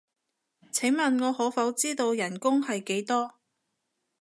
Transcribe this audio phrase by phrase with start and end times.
[0.71, 3.35] 請問我可否知道人工係幾多？